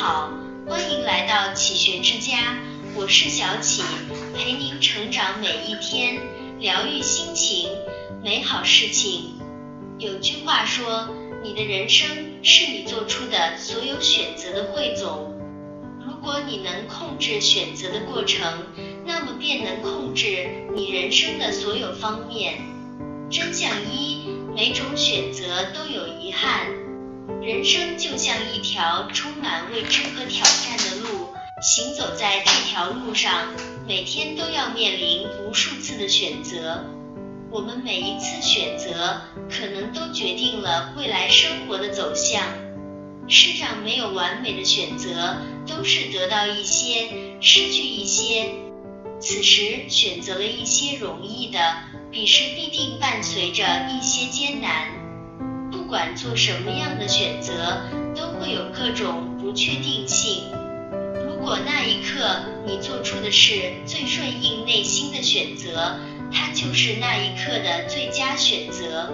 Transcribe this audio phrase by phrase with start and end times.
[0.00, 0.30] 好，
[0.68, 2.56] 欢迎来到启学之家，
[2.94, 3.82] 我是小启，
[4.32, 6.20] 陪您成长每一天，
[6.60, 7.68] 疗愈心情，
[8.22, 9.34] 美好事情。
[9.98, 11.08] 有句话说，
[11.42, 12.08] 你的人生
[12.44, 15.36] 是你做出的所有选择的汇总。
[16.06, 18.68] 如果你能控制选择的过程，
[19.04, 20.46] 那么便能控制
[20.76, 22.54] 你人生的所有方面。
[23.28, 26.68] 真相一，每种选择都有遗憾。
[27.42, 31.28] 人生就像一条充满未知和挑战的路，
[31.62, 33.54] 行走在这条路上，
[33.86, 36.84] 每天都要面临无数次的选择。
[37.50, 42.42] 我们每一次选择，可能都决定了未来生活的走向。
[43.28, 47.08] 世上没有完美的选择，都是得到一些，
[47.40, 48.50] 失去一些。
[49.20, 51.58] 此时选择了一些容易的，
[52.10, 54.97] 彼时必定伴随着一些艰难。
[55.88, 57.80] 不管做什么样的选择，
[58.14, 60.42] 都会有各种不确定性。
[61.26, 65.98] 如果那一刻你做出的是最顺应内心的选择，
[66.30, 69.10] 它就是那一刻的最佳选择。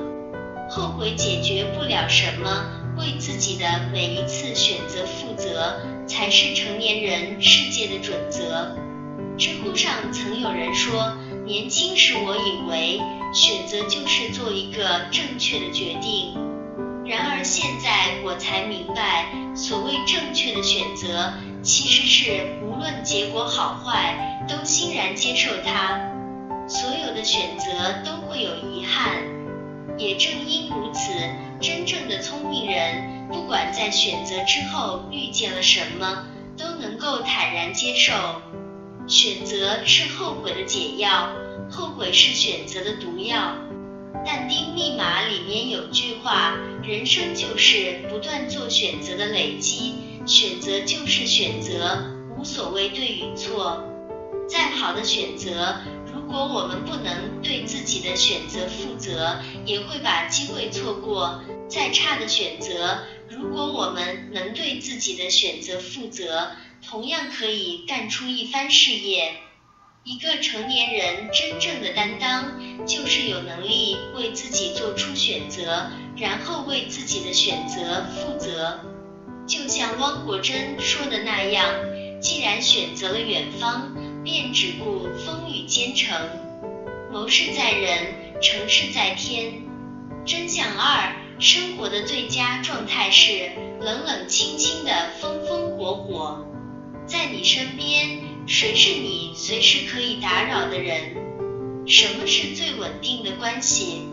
[0.68, 2.66] 后悔解决不了什么，
[2.98, 5.76] 为自己的每一次选择负责，
[6.08, 8.74] 才是成年人世界的准则。
[9.38, 12.98] 知乎上曾有人说，年轻时我以为
[13.32, 16.34] 选择就是做一个正确的决定，
[17.06, 26.00] 然而现在我才明白，所谓正确的选择，其实是无论结果好坏，都欣然接受它。
[26.66, 29.22] 所有的选择都会有遗憾，
[29.98, 31.12] 也正因如此，
[31.60, 36.24] 真正的聪明人，不管在选择之后遇见了什么，
[36.56, 38.12] 都能够坦然接受。
[39.06, 41.28] 选择是后悔的解药，
[41.70, 43.54] 后悔是选择的毒药。
[44.24, 49.94] 但丁密码里面有句话，人生就是不断做选择的累积，
[50.26, 52.04] 选择就是选择，
[52.36, 53.84] 无所谓对与错。
[54.48, 55.76] 再好的选择。
[56.12, 61.42] 如果我们不能对自己的选择负责，也会把机会错过。
[61.68, 66.52] 再差的选择，如果我们能对自己的选择负责，
[66.86, 69.34] 同样可以干出一番事业。
[70.04, 78.80] 一个成年人真正的担当，就是有能力为自己做出选择，然后为自己的选择负责。
[79.46, 81.66] 就像汪国真说的那样，
[82.20, 83.94] 既然选择了远方。
[84.24, 86.16] 便只顾风雨兼程，
[87.12, 89.52] 谋事在人，成事在天。
[90.24, 93.50] 真相二：生活的最佳状态是
[93.82, 96.42] 冷冷清清的风风火火。
[97.06, 101.14] 在你身边，谁是你随时可以打扰的人？
[101.86, 104.08] 什么是最稳定的关系？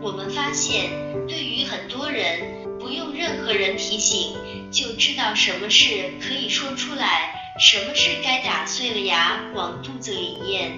[0.00, 0.90] 我们发现，
[1.28, 2.40] 对于很多人，
[2.80, 4.34] 不用任何人提醒，
[4.70, 7.38] 就知道什么事可以说出来。
[7.60, 10.72] 什么是该打碎了牙往肚子里咽？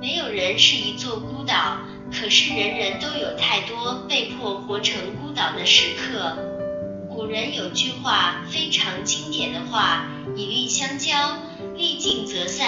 [0.00, 1.78] 没有人是一座孤岛，
[2.10, 6.36] 可是人人都有太多被迫活成孤岛的时刻。
[7.08, 11.38] 古人有句话非常经典的话：以利相交，
[11.76, 12.66] 利尽则散；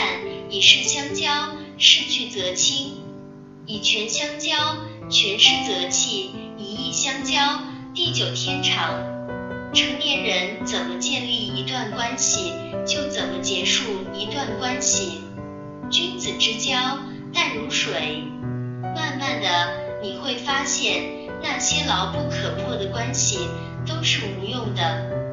[0.49, 2.93] 以势相交，失去则清；
[3.67, 4.55] 以权相交，
[5.11, 7.61] 权失则弃；以义相交，
[7.95, 8.95] 地久天长。
[9.73, 12.53] 成年人怎么建立一段关系，
[12.87, 13.83] 就怎么结束
[14.15, 15.21] 一段关系。
[15.91, 16.99] 君子之交
[17.33, 18.23] 淡如水，
[18.81, 23.49] 慢慢的你会发现，那些牢不可破的关系
[23.85, 25.24] 都是无用的。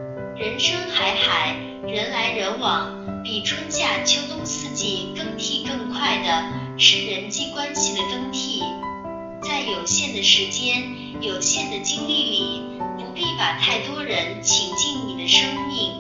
[0.42, 1.56] 人生海海，
[1.88, 8.64] 人来人往，比春夏秋冬四季更替更快的是人际关系的更替。
[9.40, 12.62] 在有限的时间、有限的精力里。
[12.98, 15.94] 不必把太多人请进你的生命，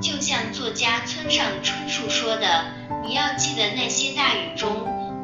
[0.00, 2.64] 就像作家村上春树说的，
[3.06, 4.70] 你要记得那些大雨中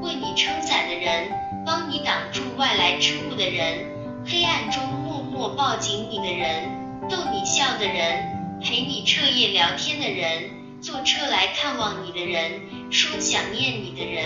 [0.02, 1.32] 为你撑伞的人，
[1.64, 3.86] 帮你挡住外来之物的人，
[4.26, 10.50] 黑暗中默默抱紧你的人，逗你笑的人，陪你彻夜聊天的人，
[10.80, 12.60] 坐车来看望你的人，
[12.90, 14.24] 说想念你的人。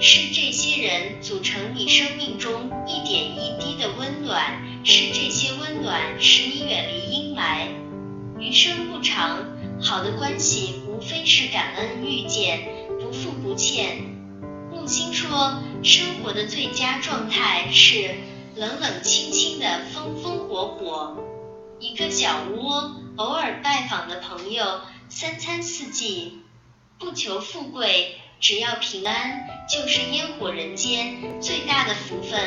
[0.00, 7.68] 是这些人组成你生命中一点一滴的温暖，是这些温暖使你远离阴霾。
[8.38, 9.38] 余生不长，
[9.80, 12.68] 好的关系无非是感恩遇见，
[13.00, 13.98] 不负不欠。
[14.70, 18.16] 木星说，生活的最佳状态是
[18.56, 21.16] 冷冷清清的风风火火。
[21.78, 26.42] 一个小窝，偶尔拜访的朋友，三餐四季，
[26.98, 28.16] 不求富贵。
[28.38, 32.38] 只要平安，就是烟火人间最大的福分。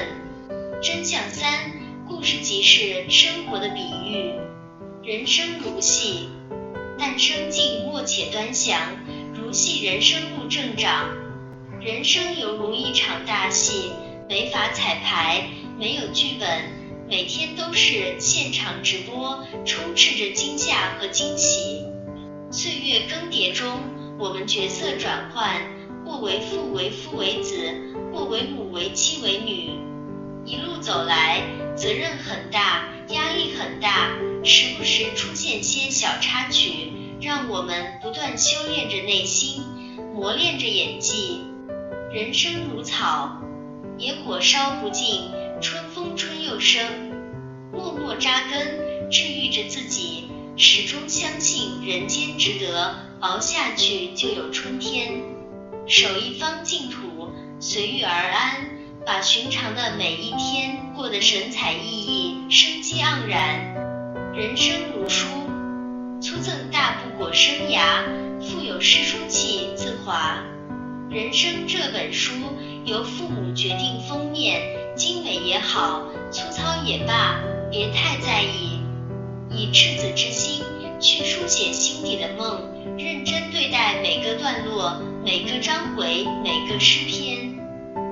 [0.80, 1.72] 真相三，
[2.08, 4.36] 故事即是生活的比喻。
[5.04, 6.30] 人生如戏，
[7.00, 8.80] 但生静默且端详，
[9.34, 11.10] 如戏人生路正长。
[11.82, 13.92] 人生犹如一场大戏，
[14.30, 15.50] 没法彩排，
[15.80, 16.48] 没有剧本，
[17.10, 21.84] 每天都是现场直播，充斥着惊吓和惊喜。
[22.52, 23.80] 岁月更迭中，
[24.20, 25.60] 我们角色转换，
[26.06, 27.58] 或为父为夫为子，
[28.14, 29.72] 或为母为妻为女。
[30.46, 31.42] 一路走来，
[31.76, 34.12] 责任很大，压力很大，
[34.44, 39.64] 时不时出现些小插曲，让我们不断修炼着内心，
[40.14, 41.42] 磨练着演技。
[42.14, 43.42] 人生如草，
[43.98, 45.32] 野火烧不尽，
[46.00, 46.82] 冬春又生。
[47.74, 55.22] 默默扎根，治愈着自己，始终相信人间值得，熬下去就有春天。
[55.88, 57.30] 守一方净土，
[57.60, 58.70] 随遇而安，
[59.06, 63.76] 把寻常的每一天过得神采奕奕，生机盎然。
[64.34, 65.28] 人生如书，
[66.22, 68.06] 粗赠大不过生涯，
[68.40, 70.42] 腹有诗书气自华。
[71.10, 72.32] 人生这本书
[72.86, 74.62] 由父母决定封面，
[75.00, 77.40] 精美也好，粗糙也罢，
[77.72, 78.82] 别太在意。
[79.50, 80.62] 以赤子之心
[81.00, 82.62] 去书写心底的梦，
[82.98, 87.58] 认真对待每个段落、每个章回、每个诗篇。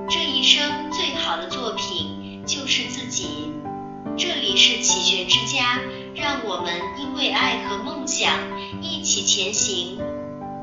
[0.08, 3.52] 这一生最好的作品就是自己。
[4.16, 5.78] 这里是启学之家，
[6.14, 8.32] 让我们因为爱和梦想
[8.80, 9.98] 一起前行。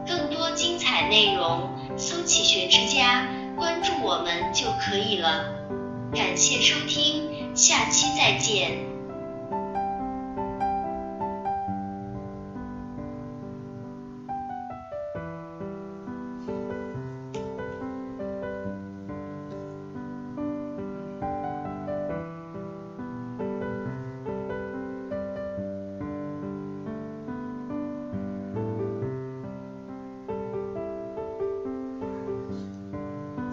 [0.08, 1.70] 更多精彩内容。
[1.98, 5.55] 搜“启学之家”，关注我们就可以了。
[6.16, 8.95] 感谢收听，下期再见。